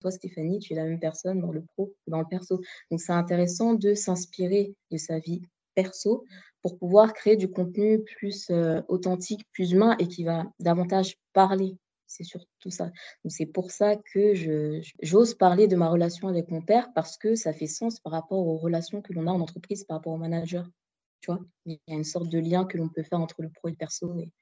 [0.00, 2.60] toi, Stéphanie, tu es la même personne dans le pro que dans le perso.
[2.90, 5.42] Donc, c'est intéressant de s'inspirer de sa vie
[5.74, 6.24] perso
[6.62, 11.76] pour pouvoir créer du contenu plus euh, authentique, plus humain et qui va davantage parler.
[12.06, 12.90] C'est surtout ça.
[13.28, 14.34] C'est pour ça que
[15.00, 18.44] j'ose parler de ma relation avec mon père parce que ça fait sens par rapport
[18.46, 20.68] aux relations que l'on a en entreprise par rapport au manager.
[21.20, 23.50] Tu vois, il y a une sorte de lien que l'on peut faire entre le
[23.50, 24.32] pro et le perso et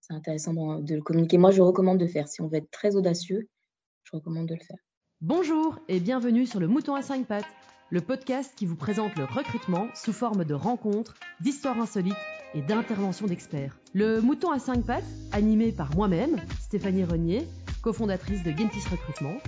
[0.00, 1.36] c'est intéressant de le communiquer.
[1.36, 2.28] Moi, je recommande de faire.
[2.28, 3.48] Si on veut être très audacieux,
[4.04, 4.78] je recommande de le faire.
[5.20, 7.44] Bonjour et bienvenue sur le Mouton à 5 pattes,
[7.90, 12.14] le podcast qui vous présente le recrutement sous forme de rencontres, d'histoires insolites
[12.54, 13.76] et d'interventions d'experts.
[13.94, 17.48] Le Mouton à 5 pattes, animé par moi-même, Stéphanie Renier,
[17.82, 19.38] cofondatrice de Gentis Recrutement,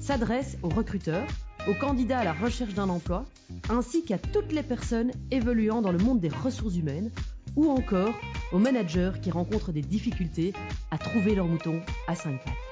[0.00, 1.26] s'adresse aux recruteurs,
[1.68, 3.24] aux candidats à la recherche d'un emploi,
[3.68, 7.10] ainsi qu'à toutes les personnes évoluant dans le monde des ressources humaines
[7.56, 8.14] ou encore
[8.52, 10.52] aux managers qui rencontrent des difficultés
[10.92, 12.65] à trouver leur mouton à 5 pattes.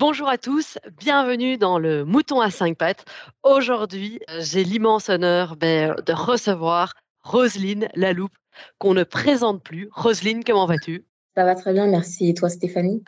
[0.00, 3.04] Bonjour à tous, bienvenue dans le Mouton à 5 pattes.
[3.42, 8.32] Aujourd'hui, j'ai l'immense honneur ben, de recevoir Roselyne Laloupe,
[8.78, 9.90] qu'on ne présente plus.
[9.92, 11.04] Roselyne, comment vas-tu?
[11.36, 12.30] Ça va très bien, merci.
[12.30, 13.04] Et toi, Stéphanie?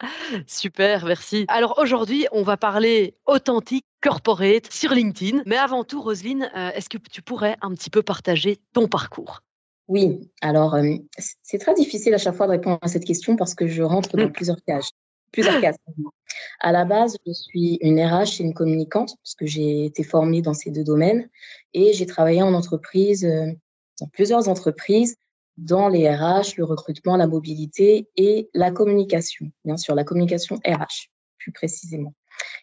[0.47, 1.47] Super, merci.
[1.49, 5.45] Alors aujourd'hui, on va parler authentique, corporate sur LinkedIn.
[5.47, 9.41] Mais avant tout, Roselyne, euh, est-ce que tu pourrais un petit peu partager ton parcours?
[9.89, 10.97] Oui, alors euh,
[11.43, 14.15] c'est très difficile à chaque fois de répondre à cette question parce que je rentre
[14.19, 14.33] dans mm.
[14.33, 14.91] plusieurs cases.
[15.33, 15.77] Plusieurs cases.
[16.61, 20.43] À la base, je suis une RH et une communicante parce que j'ai été formée
[20.43, 21.29] dans ces deux domaines
[21.75, 23.47] et j'ai travaillé en entreprise, euh,
[24.01, 25.17] dans plusieurs entreprises
[25.57, 31.11] dans les RH, le recrutement, la mobilité et la communication, bien sûr, la communication RH,
[31.39, 32.15] plus précisément.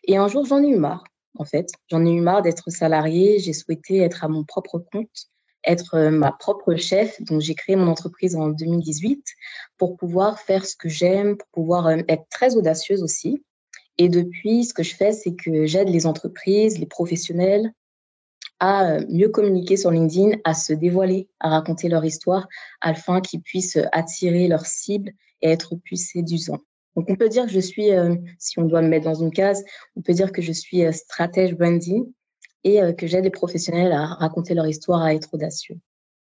[0.05, 1.03] Et un jour, j'en ai eu marre,
[1.37, 1.69] en fait.
[1.87, 3.39] J'en ai eu marre d'être salarié.
[3.39, 5.29] J'ai souhaité être à mon propre compte,
[5.65, 7.21] être euh, ma propre chef.
[7.21, 9.23] Donc, j'ai créé mon entreprise en 2018
[9.77, 13.43] pour pouvoir faire ce que j'aime, pour pouvoir euh, être très audacieuse aussi.
[13.97, 17.71] Et depuis, ce que je fais, c'est que j'aide les entreprises, les professionnels
[18.61, 22.47] à euh, mieux communiquer sur LinkedIn, à se dévoiler, à raconter leur histoire,
[22.81, 25.11] afin qu'ils puissent attirer leur cible
[25.41, 26.59] et être plus séduisants.
[26.95, 27.89] Donc, on peut dire que je suis,
[28.39, 29.63] si on doit me mettre dans une case,
[29.95, 32.05] on peut dire que je suis stratège branding
[32.63, 35.77] et que j'aide les professionnels à raconter leur histoire, à être audacieux.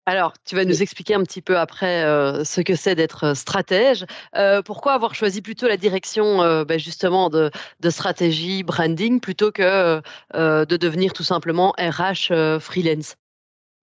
[0.09, 3.34] Alors, tu vas nous expliquer un petit peu après euh, ce que c'est d'être euh,
[3.34, 4.06] stratège.
[4.36, 7.50] Euh, pourquoi avoir choisi plutôt la direction ben, justement de,
[7.91, 10.00] stratégie, branding, plutôt que
[10.32, 13.16] de devenir tout simplement RH freelance?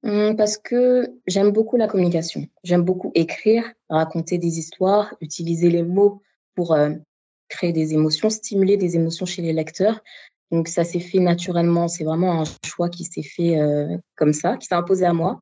[0.04, 2.48] Mmh, Parce que j'aime beaucoup la communication.
[2.64, 6.22] J'aime beaucoup écrire, raconter des histoires, utiliser les mots
[6.56, 6.78] pour
[7.50, 10.02] créer des émotions, stimuler des émotions chez les lecteurs.
[10.54, 11.90] Donc ça s'est fait naturellement.
[11.90, 13.58] C'est vraiment un choix qui s'est fait
[14.16, 15.40] comme ça, qui s'est imposé à moi.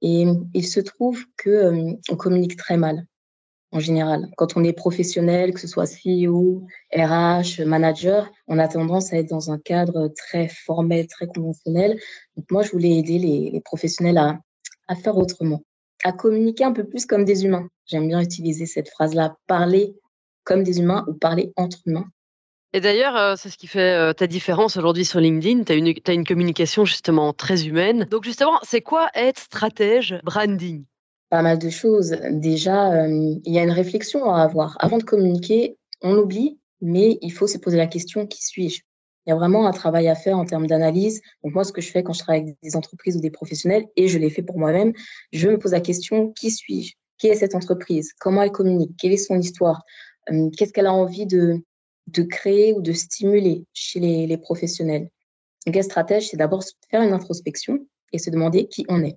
[0.00, 3.04] Et il se trouve que euh, on communique très mal
[3.72, 4.30] en général.
[4.36, 9.28] Quand on est professionnel, que ce soit CEO, RH, manager, on a tendance à être
[9.28, 12.00] dans un cadre très formel, très conventionnel.
[12.36, 14.38] Donc moi, je voulais aider les, les professionnels à,
[14.86, 15.62] à faire autrement,
[16.04, 17.68] à communiquer un peu plus comme des humains.
[17.86, 19.94] J'aime bien utiliser cette phrase-là, parler
[20.44, 22.06] comme des humains ou parler entre humains.
[22.74, 25.64] Et d'ailleurs, euh, c'est ce qui fait euh, ta différence aujourd'hui sur LinkedIn.
[25.64, 28.06] Tu as une, communication justement très humaine.
[28.10, 30.84] Donc justement, c'est quoi être stratège branding?
[31.30, 32.16] Pas mal de choses.
[32.30, 33.08] Déjà, euh,
[33.44, 34.76] il y a une réflexion à avoir.
[34.80, 38.82] Avant de communiquer, on oublie, mais il faut se poser la question, qui suis-je?
[39.26, 41.20] Il y a vraiment un travail à faire en termes d'analyse.
[41.44, 43.86] Donc moi, ce que je fais quand je travaille avec des entreprises ou des professionnels,
[43.96, 44.92] et je l'ai fait pour moi-même,
[45.32, 46.94] je me pose la question, qui suis-je?
[47.18, 48.12] Qui est cette entreprise?
[48.20, 48.92] Comment elle communique?
[48.98, 49.82] Quelle est son histoire?
[50.56, 51.62] Qu'est-ce qu'elle a envie de,
[52.08, 55.10] de créer ou de stimuler chez les, professionnels.
[55.66, 59.16] Donc, un stratège, c'est d'abord faire une introspection et se demander qui on est.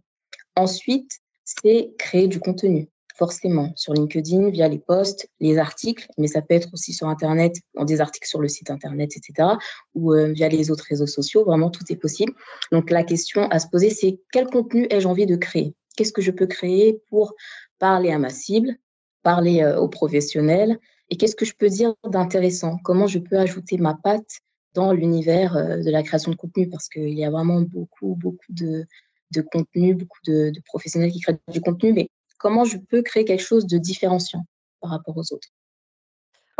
[0.55, 1.11] Ensuite,
[1.45, 6.55] c'est créer du contenu, forcément, sur LinkedIn, via les posts, les articles, mais ça peut
[6.55, 9.49] être aussi sur Internet, dans des articles sur le site Internet, etc.,
[9.95, 11.45] ou euh, via les autres réseaux sociaux.
[11.45, 12.33] Vraiment, tout est possible.
[12.71, 15.73] Donc, la question à se poser, c'est quel contenu ai-je envie de créer?
[15.95, 17.35] Qu'est-ce que je peux créer pour
[17.79, 18.75] parler à ma cible,
[19.23, 20.77] parler euh, aux professionnels,
[21.11, 22.77] et qu'est-ce que je peux dire d'intéressant?
[22.83, 24.39] Comment je peux ajouter ma patte
[24.73, 26.69] dans l'univers euh, de la création de contenu?
[26.69, 28.85] Parce qu'il y a vraiment beaucoup, beaucoup de,
[29.31, 33.43] de contenu, beaucoup de, professionnels qui créent du contenu, mais comment je peux créer quelque
[33.43, 34.45] chose de différenciant
[34.79, 35.49] par rapport aux autres?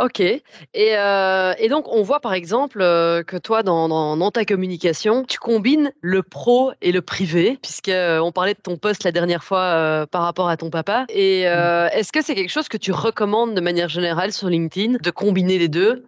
[0.02, 0.18] Ok.
[0.18, 0.42] Et,
[0.74, 5.38] euh, et, donc, on voit par exemple euh, que toi, dans, dans, ta communication, tu
[5.38, 10.06] combines le pro et le privé, puisqu'on euh, parlait de ton poste la dernière fois
[10.10, 11.06] par rapport à ton papa.
[11.08, 11.90] Et mmh.
[11.92, 15.58] est-ce que c'est quelque chose que tu recommandes de manière générale sur LinkedIn, de combiner
[15.58, 16.04] les deux?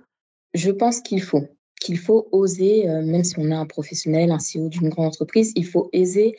[0.55, 1.47] Je pense qu'il faut.
[1.81, 5.67] Qu'il faut oser, même si on est un professionnel, un CEO d'une grande entreprise, il
[5.67, 6.35] faut oser,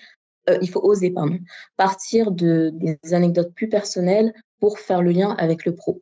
[0.62, 1.38] il faut oser pardon,
[1.78, 6.02] partir de, des anecdotes plus personnelles pour faire le lien avec le pro.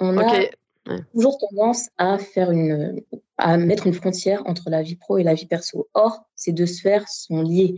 [0.00, 0.48] On a
[1.12, 3.02] toujours tendance à faire une,
[3.36, 5.88] à mettre une frontière entre la vie pro et la vie perso.
[5.94, 7.76] Or, ces deux sphères sont liées.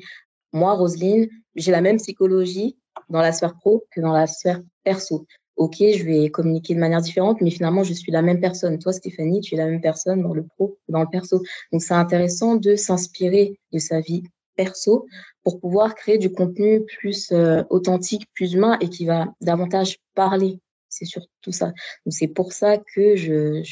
[0.53, 2.77] Moi, Roselyne, j'ai la même psychologie
[3.09, 5.27] dans la sphère pro que dans la sphère perso.
[5.57, 8.79] Ok, je vais communiquer de manière différente, mais finalement, je suis la même personne.
[8.79, 11.43] Toi, Stéphanie, tu es la même personne dans le pro que dans le perso.
[11.71, 14.23] Donc, c'est intéressant de s'inspirer de sa vie
[14.57, 15.07] perso
[15.45, 20.59] pour pouvoir créer du contenu plus euh, authentique, plus humain et qui va davantage parler.
[20.91, 21.73] C'est surtout ça.
[22.09, 23.63] C'est pour ça que je,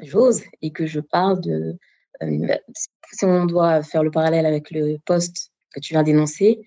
[0.00, 1.78] j'ose et que je parle de.
[2.22, 2.56] Euh,
[3.12, 6.60] si on doit faire le parallèle avec le poste que tu viens d'énoncer,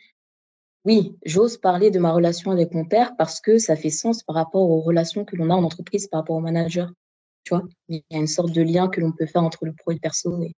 [0.86, 4.36] oui, j'ose parler de ma relation avec mon père parce que ça fait sens par
[4.36, 6.92] rapport aux relations que l'on a en entreprise, par rapport au manager.
[7.44, 9.74] Tu vois, il y a une sorte de lien que l'on peut faire entre le
[9.74, 10.54] pro et le perso et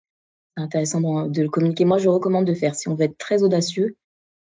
[0.56, 1.86] c'est intéressant de le communiquer.
[1.86, 2.76] Moi, je recommande de faire.
[2.76, 3.96] Si on veut être très audacieux,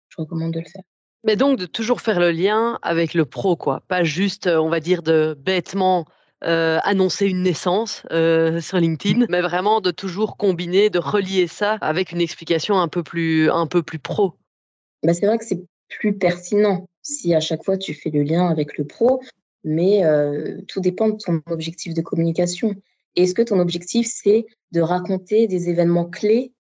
[0.10, 0.84] je recommande de le faire.
[1.26, 3.82] Mais donc de toujours faire le lien avec le pro, quoi.
[3.88, 6.06] Pas juste, on va dire, de bêtement
[6.44, 11.78] euh, annoncer une naissance euh, sur LinkedIn, mais vraiment de toujours combiner, de relier ça
[11.82, 14.34] avec une explication un peu plus, un peu plus pro.
[15.02, 18.48] Bah c'est vrai que c'est plus pertinent si à chaque fois tu fais le lien
[18.48, 19.24] avec le pro,
[19.64, 22.76] mais euh, tout dépend de ton objectif de communication.
[23.16, 26.54] Est-ce que ton objectif, c'est de raconter des événements clés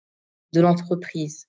[0.54, 1.48] de l'entreprise?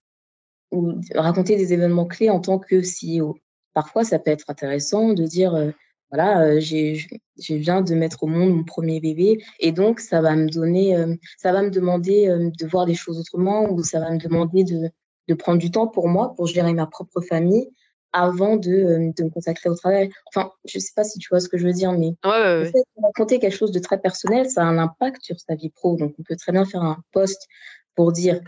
[0.75, 3.37] Ou raconter des événements clés en tant que CEO
[3.73, 5.71] Parfois, ça peut être intéressant de dire, euh,
[6.11, 7.07] voilà, euh, j'ai,
[7.41, 10.97] je viens de mettre au monde mon premier bébé et donc ça va me donner,
[11.39, 14.91] ça va me demander de voir des choses autrement ou ça va me demander de,
[15.29, 17.69] de prendre du temps pour moi, pour gérer ma propre famille,
[18.15, 20.11] avant de, euh, de me consacrer au travail.
[20.27, 22.65] Enfin, je ne sais pas si tu vois ce que je veux dire, mais ouais,
[22.67, 25.71] fait de raconter quelque chose de très personnel, ça a un impact sur sa vie
[25.71, 25.97] pro.
[25.97, 27.49] Donc, on peut très bien faire un post
[27.97, 28.41] pour dire,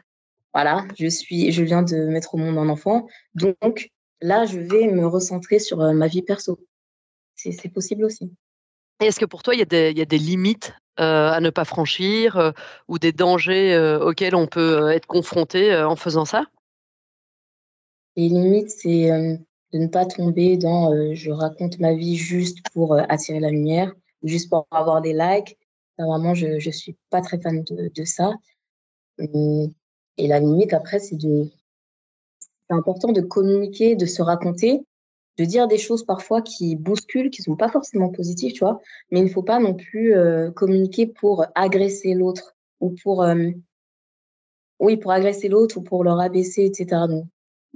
[0.56, 3.90] voilà, je suis, je viens de mettre au monde un enfant, donc
[4.22, 6.58] là, je vais me recentrer sur euh, ma vie perso.
[7.34, 8.32] C'est possible aussi.
[9.00, 12.54] Est-ce que pour toi, il y, y, a des limites euh, à ne pas franchir
[12.88, 16.46] ou des dangers auxquels on peut être confronté en faisant ça?
[18.16, 19.36] Les limites, c'est euh,
[19.74, 23.50] de ne pas tomber dans euh, je raconte ma vie juste pour euh, attirer la
[23.50, 23.92] lumière,
[24.22, 25.58] juste pour avoir des likes.
[25.98, 28.32] vraiment, je ne suis pas très fan de, de ça.
[30.18, 31.48] Et la limite, après, c'est de.
[32.68, 34.80] C'est important de communiquer, de se raconter,
[35.38, 38.80] de dire des choses parfois qui bousculent, qui sont pas forcément positives, tu vois.
[39.12, 40.16] Mais il ne faut pas non plus
[40.56, 43.24] communiquer pour agresser l'autre ou pour.
[44.80, 47.02] oui, pour agresser l'autre ou pour le rabaisser, etc.
[47.08, 47.26] Donc,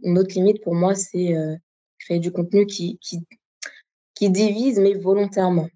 [0.03, 1.57] une autre limite pour moi, c'est euh,
[1.99, 3.21] créer du contenu qui, qui,
[4.15, 5.69] qui divise, mais volontairement.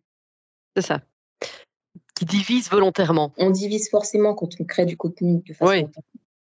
[0.77, 1.03] C'est ça.
[2.15, 3.33] Qui divise volontairement.
[3.37, 5.87] On divise forcément quand on crée du contenu de façon oui.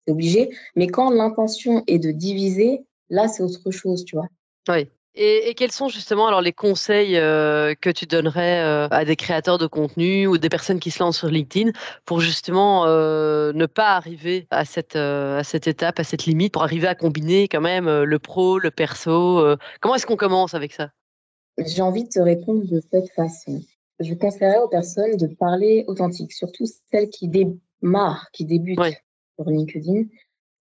[0.07, 0.49] C'est obligé.
[0.75, 4.27] Mais quand l'intention est de diviser, là, c'est autre chose, tu vois.
[4.69, 4.87] Oui.
[5.19, 9.57] Et, quels sont justement alors les conseils euh, que tu donnerais euh, à des créateurs
[9.57, 11.71] de contenu ou des personnes qui se lancent sur LinkedIn
[12.05, 16.61] pour justement euh, ne pas arriver à cette, à cette étape, à cette limite, pour
[16.61, 19.43] arriver à combiner quand même le pro, le perso
[19.81, 20.91] Comment est-ce qu'on commence avec ça?
[21.57, 23.63] J'ai envie de te répondre de cette façon.
[23.99, 28.79] Je conseillerais aux personnes de parler authentique, surtout celles qui démarrent, qui débutent
[29.37, 30.03] sur LinkedIn.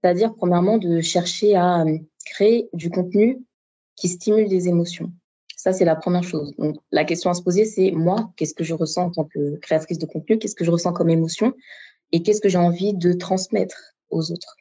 [0.02, 1.84] C'est-à-dire, premièrement, de chercher à
[2.24, 3.42] créer du contenu
[3.96, 5.12] qui stimule des émotions.
[5.56, 6.54] Ça, c'est la première chose.
[6.58, 9.56] Donc, la question à se poser, c'est moi, qu'est-ce que je ressens en tant que
[9.56, 10.38] créatrice de contenu?
[10.38, 11.54] Qu'est-ce que je ressens comme émotion?
[12.12, 14.56] Et qu'est-ce que j'ai envie de transmettre aux autres?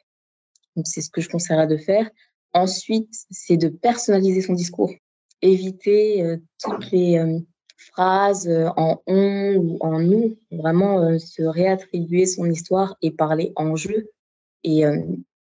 [0.74, 2.10] Donc, c'est ce que je conseillerais de faire.
[2.54, 4.92] Ensuite, c'est de personnaliser son discours.
[5.42, 7.38] Éviter euh, toutes les euh,
[7.76, 10.36] phrases euh, en on ou en nous.
[10.50, 14.10] Vraiment se réattribuer son histoire et parler en jeu
[14.64, 14.82] et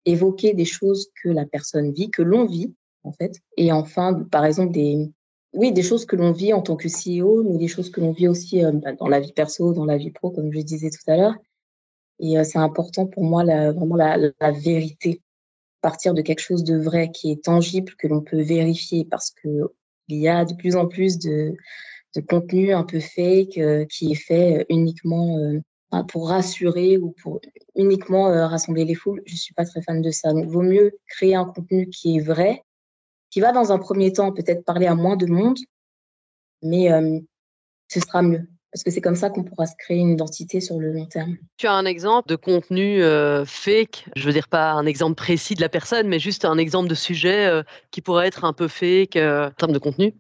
[0.07, 2.75] évoquer des choses que la personne vit, que l'on vit,
[3.05, 3.41] en fait.
[3.57, 5.11] Et enfin, par exemple, des,
[5.53, 8.13] oui, des choses que l'on vit en tant que CEO, mais des choses que l'on
[8.13, 10.91] vit aussi euh, bah, dans la vie perso, dans la vie pro, comme je disais
[10.91, 11.35] tout à l'heure.
[12.21, 15.21] Et euh, c'est important pour moi, vraiment la, la, vérité,
[15.81, 19.73] partir de quelque chose de vrai qui est tangible, que l'on peut vérifier, parce que
[20.09, 21.55] il y a de plus en plus de,
[22.15, 25.39] de contenu un peu fake euh, qui est fait uniquement
[26.09, 27.41] pour rassurer ou pour
[27.77, 29.23] uniquement rassembler les foules.
[29.27, 30.33] Je suis pas très fan de ça.
[30.33, 32.63] Donc, vaut mieux créer un contenu qui est vrai,
[33.33, 35.59] qui va dans un premier temps peut-être parler à moins de monde,
[36.63, 37.19] mais euh,
[37.89, 38.47] ce sera mieux.
[38.71, 41.37] Parce que c'est comme ça qu'on pourra se créer une identité sur le long terme.
[41.59, 45.55] Tu as un exemple de contenu euh, fake, je veux dire pas un exemple précis
[45.55, 48.69] de la personne, mais juste un exemple de sujet euh, qui pourrait être un peu
[48.69, 50.15] fake en termes de contenu?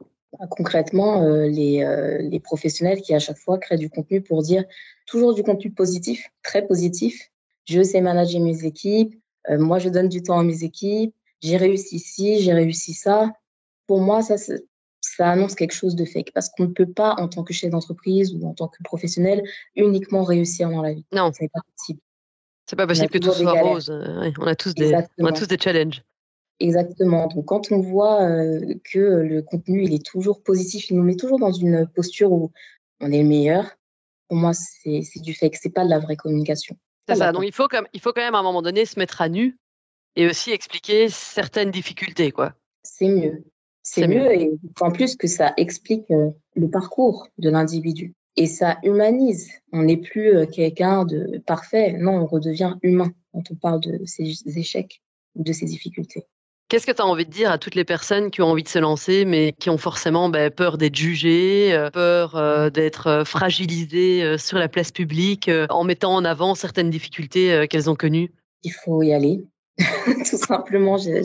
[0.50, 1.84] Concrètement, les,
[2.20, 4.64] les professionnels qui à chaque fois créent du contenu pour dire
[5.06, 7.30] toujours du contenu positif, très positif.
[7.66, 9.14] Je sais manager mes équipes,
[9.48, 13.32] moi je donne du temps à mes équipes, j'ai réussi ci, j'ai réussi ça.
[13.86, 14.36] Pour moi, ça,
[15.00, 17.70] ça annonce quelque chose de fake parce qu'on ne peut pas, en tant que chef
[17.70, 19.42] d'entreprise ou en tant que professionnel,
[19.74, 21.04] uniquement réussir dans la vie.
[21.12, 21.30] Non.
[21.34, 22.00] C'est pas possible.
[22.66, 23.90] C'est pas possible que tout soit rose.
[23.90, 26.02] Euh, on, a tous des, on a tous des challenges.
[26.61, 27.26] Exactement.
[27.28, 31.16] Donc, quand on voit euh, que le contenu, il est toujours positif, il nous met
[31.16, 32.52] toujours dans une posture où
[33.00, 33.76] on est le meilleur,
[34.28, 35.56] pour moi, c'est du fake.
[35.56, 36.76] C'est pas de la vraie communication.
[37.09, 37.32] C'est ça.
[37.32, 39.28] Donc, il faut, quand, il faut quand même, à un moment donné, se mettre à
[39.28, 39.59] nu
[40.16, 42.54] et aussi expliquer certaines difficultés, quoi.
[42.82, 43.44] C'est mieux.
[43.82, 44.32] C'est mieux.
[44.32, 48.14] Et en plus que ça explique euh, le parcours de l'individu.
[48.37, 49.50] Et ça humanise.
[49.73, 51.92] On n'est plus euh, quelqu'un de parfait.
[51.92, 55.02] Non, on redevient humain quand on parle de ces échecs
[55.35, 56.25] ou de ces difficultés.
[56.72, 58.68] Qu'est-ce que tu as envie de dire à toutes les personnes qui ont envie de
[58.68, 63.24] se lancer, mais qui ont forcément ben, peur d'être jugées, euh, peur euh, d'être euh,
[63.26, 68.32] fragilisées sur la place publique, en mettant en avant certaines difficultés qu'elles ont connues?
[68.62, 69.44] Il faut y aller,
[70.30, 70.96] tout simplement.
[70.96, 71.20] C'est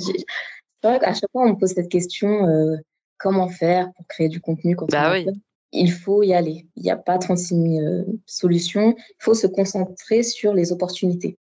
[0.84, 2.46] vrai qu'à chaque fois, on me pose cette question
[3.18, 5.32] comment faire pour créer du contenu quand bah on
[5.72, 6.68] Il faut y aller.
[6.76, 8.96] Il n'y a pas 36 000 solutions.
[8.98, 11.38] Il faut se concentrer sur les opportunités.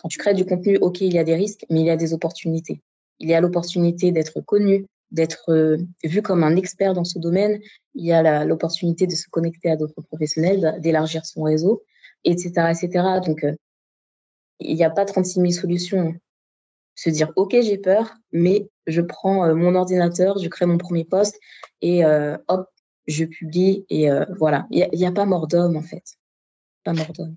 [0.00, 1.96] Quand tu crées du contenu, OK, il y a des risques, mais il y a
[1.96, 2.80] des opportunités
[3.22, 7.60] il y a l'opportunité d'être connu, d'être euh, vu comme un expert dans ce domaine.
[7.94, 11.84] Il y a l'opportunité de se connecter à d'autres professionnels, d'élargir son réseau,
[12.24, 13.20] etc., etc.
[13.24, 13.54] Donc, euh,
[14.58, 16.14] il n'y a pas 36 000 solutions.
[16.94, 21.04] Se dire, OK, j'ai peur, mais je prends euh, mon ordinateur, je crée mon premier
[21.04, 21.38] poste
[21.80, 22.04] et
[22.48, 22.68] hop,
[23.06, 24.66] je publie et voilà.
[24.70, 26.04] Il n'y a, a, pas mort d'homme, en fait.
[26.84, 27.34] Pas mort d'homme.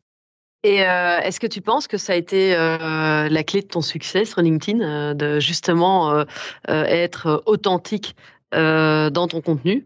[0.64, 3.82] Et euh, est-ce que tu penses que ça a été euh, la clé de ton
[3.82, 6.26] succès sur LinkedIn, euh, de justement
[6.68, 8.16] être authentique
[8.52, 9.86] dans ton contenu?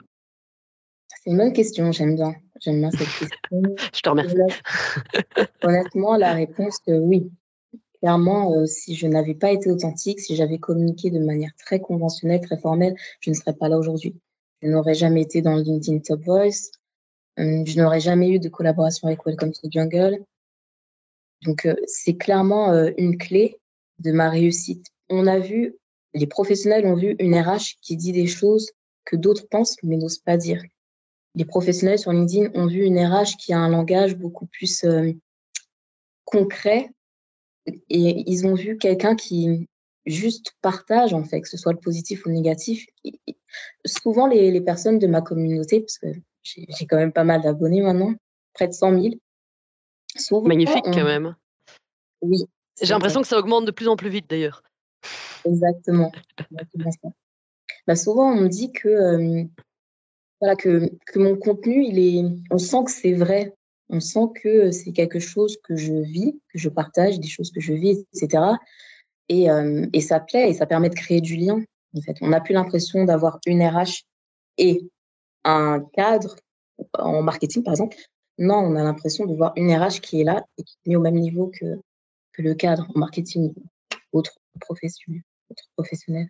[1.09, 2.33] C'est une bonne question, j'aime bien.
[2.61, 3.75] J'aime bien cette question.
[3.93, 4.35] Je te remercie.
[5.63, 7.29] Honnêtement, la réponse, oui.
[7.99, 12.57] Clairement, si je n'avais pas été authentique, si j'avais communiqué de manière très conventionnelle, très
[12.57, 14.15] formelle, je ne serais pas là aujourd'hui.
[14.61, 16.71] Je n'aurais jamais été dans LinkedIn Top Voice.
[17.37, 20.19] Je n'aurais jamais eu de collaboration avec Welcome to Jungle.
[21.43, 23.59] Donc, euh, c'est clairement euh, une clé
[23.99, 24.85] de ma réussite.
[25.09, 25.75] On a vu,
[26.13, 28.71] les professionnels ont vu une RH qui dit des choses
[29.05, 30.61] que d'autres pensent mais n'osent pas dire.
[31.35, 35.11] Les professionnels sur LinkedIn ont vu une RH qui a un langage beaucoup plus euh,
[36.25, 36.89] concret
[37.67, 39.67] et ils ont vu quelqu'un qui
[40.05, 42.85] juste partage en fait, que ce soit le positif ou le négatif.
[43.85, 46.07] souvent les, les, personnes de ma communauté, parce que
[46.43, 48.13] j'ai quand même pas mal d'abonnés maintenant,
[48.53, 49.15] près de 100 000,
[50.43, 51.35] Magnifique quand même.
[52.21, 52.45] Oui.
[52.81, 54.63] J'ai l'impression que ça augmente de plus en plus vite d'ailleurs.
[55.45, 56.11] Exactement.
[57.87, 59.43] bah, souvent, on me dit que, euh,
[60.39, 63.53] voilà, que, que, mon contenu, il est, on sent que c'est vrai.
[63.89, 67.59] On sent que c'est quelque chose que je vis, que je partage, des choses que
[67.59, 68.43] je vis, etc.
[69.29, 71.61] Et, euh, et ça plaît et ça permet de créer du lien.
[71.97, 74.03] En fait, on n'a plus l'impression d'avoir une RH
[74.57, 74.81] et
[75.43, 76.35] un cadre
[76.93, 77.97] en marketing, par exemple,
[78.39, 81.01] non, on a l'impression de voir une RH qui est là et qui est au
[81.01, 81.79] même niveau que,
[82.37, 83.53] le cadre en marketing
[84.13, 84.39] ou autre
[85.75, 86.29] professionnel.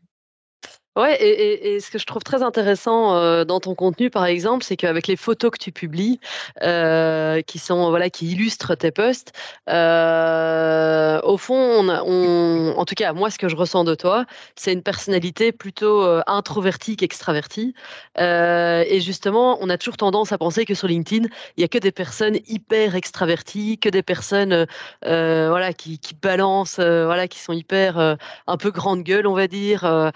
[0.99, 4.75] Ouais, et, ce que je trouve très intéressant euh, dans ton contenu, par exemple, c'est
[4.75, 6.19] qu'avec les photos que tu publies,
[6.61, 9.31] euh, qui sont voilà, qui illustrent tes posts,
[9.69, 14.25] euh, au fond, on, on, en tout cas, moi, ce que je ressens de toi,
[14.55, 17.73] c'est une personnalité plutôt introvertie qu'extravertie.
[18.17, 21.77] Et justement, on a toujours tendance à penser que sur LinkedIn, il y a que
[21.77, 24.65] des personnes hyper extraverties, que des personnes,
[25.03, 30.11] voilà, qui, balancent, voilà, qui sont hyper un peu grande gueule, on va dire.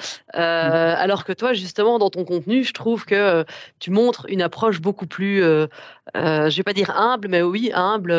[0.73, 3.43] Alors que toi, justement, dans ton contenu, je trouve que euh,
[3.79, 5.67] tu montres une approche beaucoup plus, euh,
[6.15, 8.11] euh, je vais pas dire humble, mais oui, humble,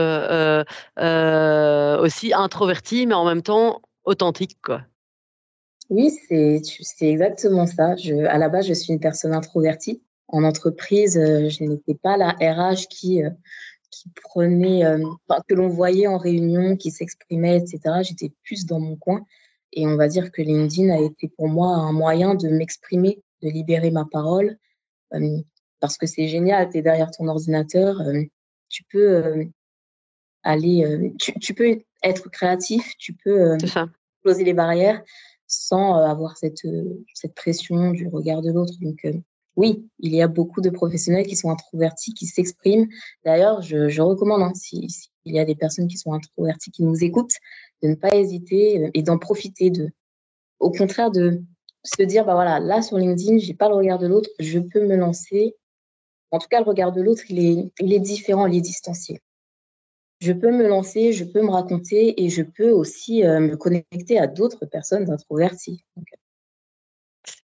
[2.00, 4.82] aussi introvertie, mais en même temps authentique, quoi.
[5.90, 6.62] Oui, c'est
[7.02, 7.94] exactement ça.
[7.96, 10.02] Je, à la base, je suis une personne introvertie.
[10.28, 13.20] En entreprise, je n'étais pas la RH qui,
[13.90, 14.82] qui prenait,
[15.46, 17.80] que l'on voyait en réunion, qui s'exprimait, etc.
[18.02, 19.24] J'étais plus dans mon coin.
[19.74, 23.48] Et on va dire que LinkedIn a été pour moi un moyen de m'exprimer, de
[23.50, 24.56] libérer ma parole,
[25.12, 25.38] euh,
[25.80, 28.22] parce que c'est génial, tu es derrière ton ordinateur, euh,
[28.68, 29.44] tu peux euh,
[30.44, 33.56] aller, tu, peux être créatif, tu peux
[34.22, 35.02] poser les barrières
[35.46, 36.66] sans avoir cette,
[37.14, 38.74] cette pression du regard de l'autre.
[38.80, 39.04] Donc,
[39.56, 42.88] oui, il y a beaucoup de professionnels qui sont introvertis, qui s'expriment.
[43.24, 44.88] D'ailleurs, je, recommande, hein, s'il
[45.24, 47.36] y a des personnes qui sont introverties, qui nous écoutent,
[47.82, 49.70] de ne pas hésiter euh, et d'en profiter.
[49.70, 49.90] De,
[50.60, 51.42] au contraire, de
[51.84, 54.86] se dire, bah voilà, là sur LinkedIn, j'ai pas le regard de l'autre, je peux
[54.86, 55.56] me lancer.
[56.30, 59.20] En tout cas, le regard de l'autre, il est, il est différent, il est distancié.
[60.20, 64.18] Je peux me lancer, je peux me raconter et je peux aussi euh, me connecter
[64.18, 65.84] à d'autres personnes introverties.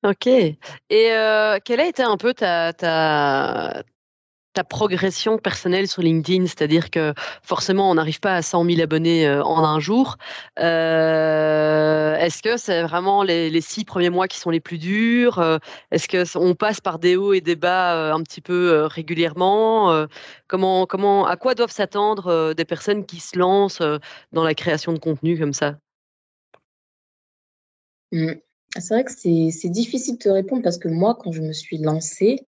[0.05, 0.27] Ok.
[0.27, 0.57] Et
[0.91, 3.83] euh, quelle a été un peu ta,
[4.65, 9.43] progression personnelle sur LinkedIn, c'est-à-dire que forcément on n'arrive pas à 100 000 abonnés euh,
[9.43, 10.17] en un jour.
[10.59, 15.43] Euh, est-ce que c'est vraiment les, six premiers mois qui sont les plus durs
[15.91, 20.07] Est-ce que on passe par des hauts et des bas un petit peu régulièrement
[20.47, 23.83] Comment, comment, à quoi doivent s'attendre des personnes qui se lancent
[24.33, 25.77] dans la création de contenu comme ça?
[28.13, 28.33] Mmh.
[28.77, 32.47] C'est vrai que c'est difficile de répondre parce que moi, quand je me suis lancée,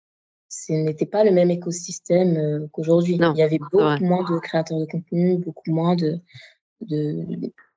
[0.51, 3.15] ce n'était pas le même écosystème euh, qu'aujourd'hui.
[3.15, 6.19] Il y avait beaucoup moins de créateurs de contenu, beaucoup moins de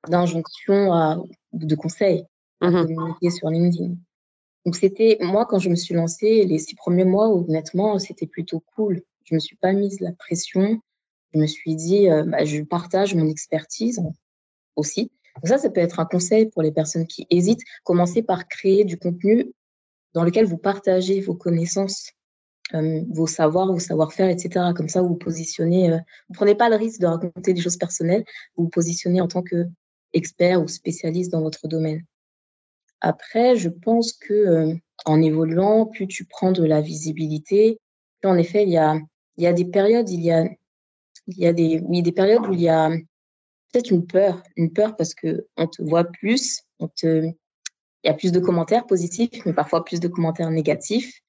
[0.08, 1.18] d'injonctions à
[1.52, 2.24] de conseils
[2.60, 3.94] à mmh communiquer sur LinkedIn.
[4.64, 8.62] Donc c'était moi quand je me suis lancée, les six premiers mois, honnêtement, c'était plutôt
[8.74, 9.02] cool.
[9.24, 10.80] Je me suis pas mise la pression.
[11.34, 14.02] Je me suis dit, euh, bah, je partage mon expertise
[14.76, 15.12] aussi.
[15.36, 17.62] Donc ça, ça peut être un conseil pour les personnes qui hésitent.
[17.82, 19.52] Commencez par créer du contenu
[20.14, 22.13] dans lequel vous partagez vos connaissances
[22.72, 24.72] euh, vos savoirs, vos savoir-faire, etc.
[24.74, 27.76] Comme ça, vous vous positionnez, euh, vous prenez pas le risque de raconter des choses
[27.76, 28.24] personnelles,
[28.56, 32.04] vous vous positionnez en tant qu'expert ou spécialiste dans votre domaine.
[33.00, 37.78] Après, je pense que euh, en évoluant, plus tu prends de la visibilité,
[38.24, 38.98] en effet, il y a,
[39.36, 40.44] il y a des périodes, il y a,
[41.26, 42.88] il y a des, oui, des périodes où il y a
[43.70, 46.62] peut-être une peur, une peur parce que on te voit plus,
[46.98, 47.34] il
[48.04, 51.23] y a plus de commentaires positifs, mais parfois plus de commentaires négatifs.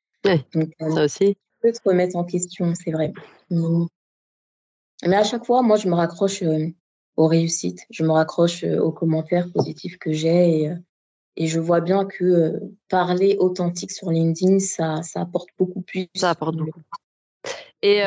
[0.54, 1.36] Donc, euh, ça aussi.
[1.36, 3.14] Tu peux te remettre en question, c'est vrai.
[3.50, 6.68] Mais à chaque fois, moi, je me raccroche euh,
[7.16, 7.82] aux réussites.
[7.90, 10.72] Je me raccroche euh, aux commentaires positifs que j'ai et,
[11.38, 16.08] et, je vois bien que parler authentique sur LinkedIn, ça, ça apporte beaucoup plus.
[16.16, 16.82] Ça apporte beaucoup.
[17.82, 17.98] Et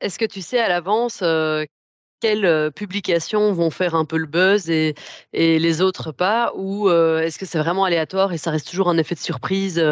[0.00, 1.22] est-ce que tu sais à l'avance
[2.24, 4.94] quelles publications vont faire un peu le buzz et,
[5.34, 8.96] et les autres pas Ou est-ce que c'est vraiment aléatoire et ça reste toujours un
[8.96, 9.84] effet de surprise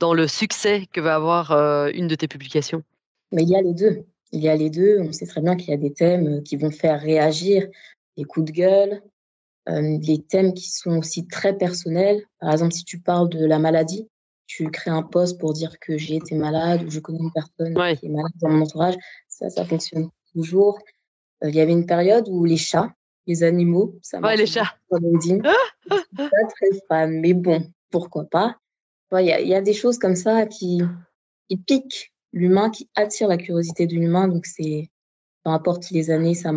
[0.00, 1.52] dans le succès que va avoir
[1.94, 2.82] une de tes publications?
[3.30, 4.04] Mais il y a les deux.
[4.32, 4.98] Il y a les deux.
[5.00, 7.68] On sait très bien qu'il y a des thèmes qui vont faire réagir,
[8.16, 9.00] des coups de gueule,
[9.68, 12.24] des thèmes qui sont aussi très personnels.
[12.40, 14.08] Par exemple, si tu parles de la maladie,
[14.48, 17.74] tu crées un post pour dire que j'ai été malade ou je connais une personne
[17.96, 18.96] qui est malade dans mon entourage,
[19.28, 20.78] ça, ça fonctionne toujours.
[21.44, 22.92] Euh, il y avait une période où les chats,
[23.26, 24.76] les animaux, ça ouais, les chats.
[24.90, 25.40] LinkedIn.
[25.40, 28.56] pas très fan, mais bon, pourquoi pas.
[29.12, 30.82] Il y, y, a des choses comme ça qui,
[31.48, 34.28] qui piquent l'humain, qui attirent la curiosité de l'humain.
[34.28, 34.90] Donc, c'est,
[35.44, 36.52] peu importe les années, ça.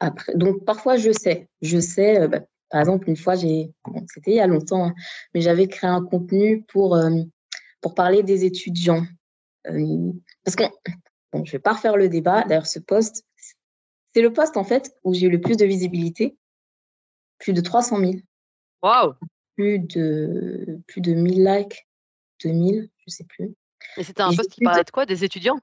[0.00, 1.48] Après, donc, parfois, je sais.
[1.62, 4.86] Je sais, euh, bah, par exemple, une fois, j'ai, bon, c'était il y a longtemps,
[4.86, 4.94] hein,
[5.34, 7.10] mais j'avais créé un contenu pour, euh,
[7.80, 9.04] pour parler des étudiants.
[9.66, 10.12] Euh,
[10.44, 10.70] parce qu'on,
[11.32, 12.44] bon, je vais pas refaire le débat.
[12.44, 13.24] D'ailleurs, ce poste,
[14.14, 16.36] c'est le poste en fait où j'ai eu le plus de visibilité,
[17.38, 18.12] plus de 300 000.
[18.82, 19.14] Waouh
[19.56, 21.86] Plus de plus de 1000 likes,
[22.42, 23.54] 2000, je sais plus.
[23.96, 25.06] Et c'était un poste qui parlait de quoi?
[25.06, 25.58] Des étudiants?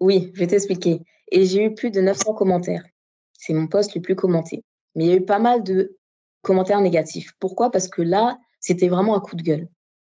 [0.00, 1.02] Oui, je vais t'expliquer.
[1.30, 2.84] Et j'ai eu plus de 900 commentaires.
[3.32, 4.64] C'est mon poste le plus commenté.
[4.94, 5.96] Mais il y a eu pas mal de
[6.42, 7.32] commentaires négatifs.
[7.38, 7.70] Pourquoi?
[7.70, 9.68] Parce que là, c'était vraiment un coup de gueule.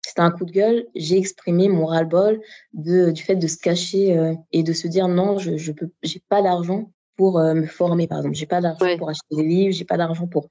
[0.05, 0.87] C'était un coup de gueule.
[0.95, 2.41] J'ai exprimé mon ras-le-bol
[2.73, 6.91] du fait de se cacher euh, et de se dire non, je j'ai pas d'argent
[7.15, 8.35] pour euh, me former, par exemple.
[8.35, 10.47] J'ai pas d'argent pour acheter des livres, j'ai pas d'argent pour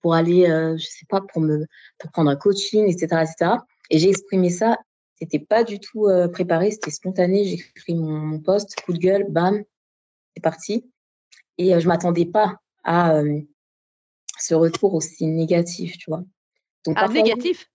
[0.00, 1.66] pour aller, euh, je sais pas, pour me
[1.98, 3.52] pour prendre un coaching, etc., etc.
[3.90, 4.78] Et j'ai exprimé ça.
[5.16, 7.44] C'était pas du tout euh, préparé, c'était spontané.
[7.44, 9.62] J'ai écrit mon, mon, post, coup de gueule, bam,
[10.34, 10.90] c'est parti.
[11.56, 13.22] Et je m'attendais pas à
[14.38, 16.24] ce retour aussi négatif, tu vois.
[16.84, 17.70] Donc, ah, négatif?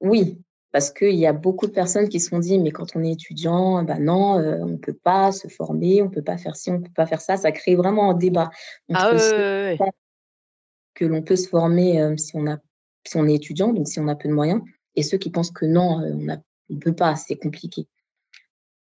[0.00, 0.42] Oui,
[0.74, 3.12] parce qu'il y a beaucoup de personnes qui se sont dit, mais quand on est
[3.12, 6.56] étudiant, ben non, euh, on ne peut pas se former, on ne peut pas faire
[6.56, 7.36] ci, on ne peut pas faire ça.
[7.36, 8.50] Ça crée vraiment un débat
[8.92, 9.78] ah, ouais,
[10.94, 12.58] que l'on peut se former euh, si, on a,
[13.06, 14.62] si on est étudiant, donc si on a peu de moyens,
[14.96, 16.12] et ceux qui pensent que non, euh,
[16.68, 17.86] on ne peut pas, c'est compliqué.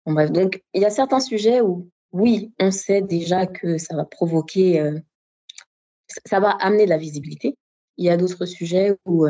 [0.07, 3.95] Bon, bref, donc il y a certains sujets où, oui, on sait déjà que ça
[3.95, 4.83] va provoquer,
[6.25, 7.55] ça va amener de la visibilité.
[7.99, 9.27] Il y a d'autres sujets où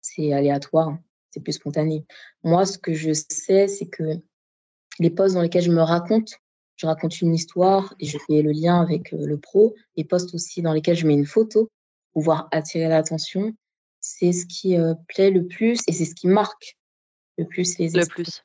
[0.00, 0.98] c'est aléatoire
[1.30, 2.04] c'est plus spontané.
[2.42, 4.20] Moi, ce que je sais, c'est que
[4.98, 6.34] les posts dans lesquels je me raconte,
[6.76, 9.74] je raconte une histoire et je fais le lien avec euh, le pro.
[9.96, 11.70] Les posts aussi dans lesquels je mets une photo
[12.12, 13.52] pour pouvoir attirer l'attention,
[14.00, 16.76] c'est ce qui euh, plaît le plus et c'est ce qui marque
[17.36, 18.42] le plus les Le plus.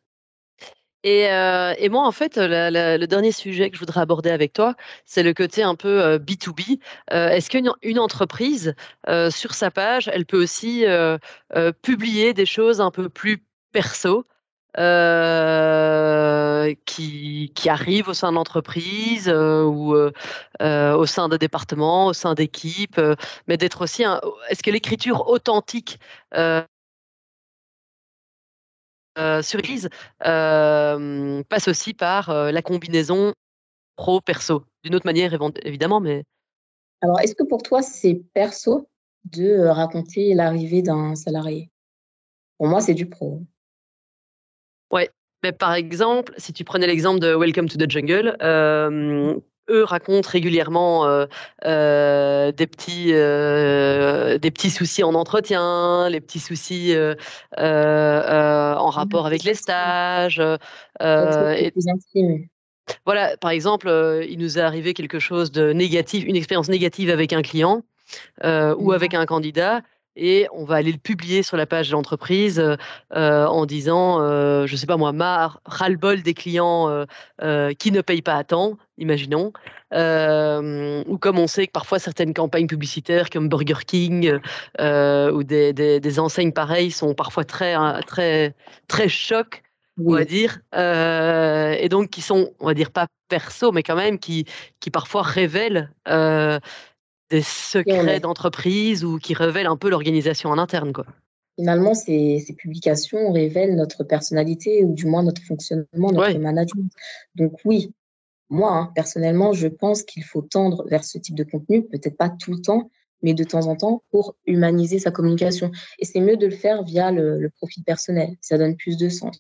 [1.06, 5.24] Euh, et, moi, en fait, le dernier sujet que je voudrais aborder avec toi, c'est
[5.24, 6.80] le côté un peu B2B.
[7.12, 8.76] Euh, euh, est-ce qu'une une entreprise,
[9.30, 10.86] sur sa page, elle peut aussi
[11.82, 14.26] publier des choses un peu plus perso
[16.86, 23.00] qui, qui, arrivent au sein de l'entreprise ou au sein de départements, au sein d'équipes,
[23.48, 24.04] mais d'être aussi...
[24.50, 26.00] Est-ce que l'écriture authentique
[29.42, 33.34] surprise passe aussi par la combinaison
[33.96, 34.66] pro-perso.
[34.84, 36.24] D'une autre manière, évidemment, mais.
[37.02, 38.90] Alors, est-ce que pour toi, c'est perso
[39.26, 41.70] de raconter l'arrivée d'un salarié?
[42.58, 43.42] Pour moi, c'est du pro.
[44.92, 45.10] Ouais.
[45.44, 48.38] Mais par exemple, si tu prenais l'exemple de Welcome to the Jungle,
[49.70, 51.26] eux racontent régulièrement euh,
[51.66, 56.96] euh, des petits euh, des petits soucis en entretien, les petits soucis
[57.58, 60.42] en rapport avec les stages.
[61.00, 61.74] Et,
[63.06, 63.90] voilà, par exemple,
[64.28, 67.84] il nous est arrivé quelque chose de négatif, une expérience négative avec un client
[68.44, 69.82] ou avec un candidat
[70.16, 74.66] et on va aller le publier sur la page de l'entreprise euh, en disant, euh,
[74.68, 77.06] je sais pas moi, marre, ras-le-bol des clients euh,
[77.42, 79.54] euh, qui ne payent pas à temps, imaginons,
[79.92, 84.40] ou comme on sait que parfois certaines campagnes publicitaires comme Burger King
[84.80, 88.56] ou des, des, des, enseignes pareilles sont parfois très très
[88.88, 89.62] très chocs.
[90.04, 94.18] On va dire, et donc qui sont, on va dire pas perso, mais quand même
[94.18, 94.46] qui,
[94.80, 95.92] qui parfois révèlent
[97.34, 100.94] des secrets d'entreprise ou qui révèlent un peu l'organisation en interne.
[100.94, 101.06] Quoi.
[101.58, 106.92] Finalement, ces, ces, publications révèlent notre personnalité ou du moins notre fonctionnement, notre management.
[107.34, 107.92] Donc oui,
[108.50, 112.30] moi, hein, personnellement, je pense qu'il faut tendre vers ce type de contenu, peut-être pas
[112.30, 112.92] tout le temps,
[113.24, 115.72] mais de temps en temps pour humaniser sa communication.
[115.98, 118.36] Et c'est mieux de le faire via le, profil personnel.
[118.42, 119.40] Ça donne plus de sens.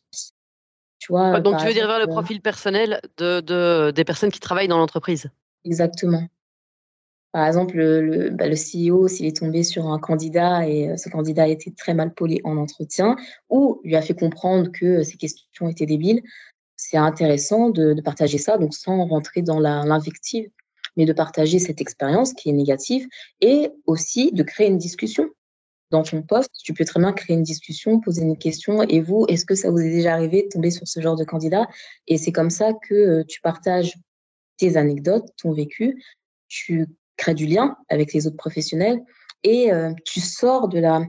[0.97, 4.39] Tu vois, donc tu veux dire vers le profil personnel de, de, des personnes qui
[4.39, 5.29] travaillent dans l'entreprise?
[5.65, 6.27] Exactement.
[7.33, 11.43] Par exemple, le, bah, CEO, s'il est tombé sur un candidat et euh, ce candidat
[11.43, 13.15] a été très mal poli en entretien
[13.49, 16.21] ou lui a fait comprendre que ses questions étaient débiles,
[16.77, 20.47] c'est intéressant de, de, partager ça, donc sans rentrer dans l'invective,
[20.95, 23.07] mais de partager cette expérience qui est négative
[23.41, 25.27] et aussi de créer une discussion.
[25.89, 28.83] Dans ton poste, tu peux très bien créer une discussion, poser une question.
[28.83, 31.23] Et vous, est-ce que ça vous est déjà arrivé de tomber sur ce genre de
[31.23, 31.67] candidat?
[32.07, 33.95] Et c'est comme ça que euh, tu partages
[34.57, 36.03] tes anecdotes, ton vécu.
[36.47, 36.87] Tu
[37.23, 39.01] crée du lien avec les autres professionnels
[39.43, 41.01] et euh, tu sors de la...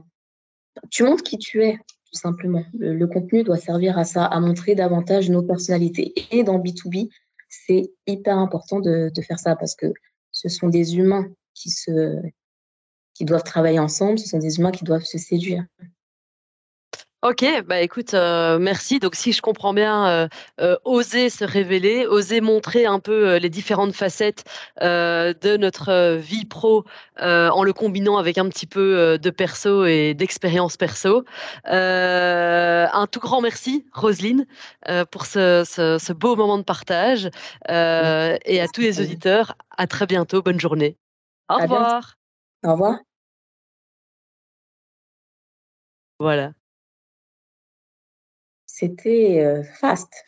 [0.91, 2.63] Tu montres qui tu es, tout simplement.
[2.77, 6.13] Le, contenu doit servir à ça, à montrer davantage nos personnalités.
[6.31, 7.09] Et dans B2B,
[7.49, 9.87] c'est hyper important de, de, faire ça parce que
[10.31, 12.21] ce sont des humains qui, se,
[13.13, 15.65] qui doivent travailler ensemble, ce sont des humains qui doivent se séduire.
[17.25, 18.99] Ok, bah écoute, euh, merci.
[18.99, 20.27] Donc si je comprends bien, euh,
[20.61, 24.43] euh, oser se révéler, oser montrer un peu les différentes facettes
[24.79, 26.85] de notre vie pro
[27.17, 31.25] en le combinant avec un petit peu de perso et d'expérience perso.
[31.65, 34.45] un tout grand merci, Roselyne,
[35.09, 37.31] pour ce, ce, beau moment de partage
[37.67, 39.55] et à tous les auditeurs.
[39.77, 40.43] À très bientôt.
[40.43, 40.95] Bonne journée.
[41.49, 42.17] Au revoir.
[42.63, 42.99] Au revoir.
[46.19, 46.51] Voilà.
[48.77, 50.11] C'était euh, fast.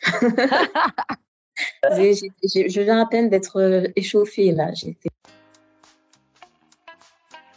[1.92, 4.70] je viens à peine d'être euh, échauffée là.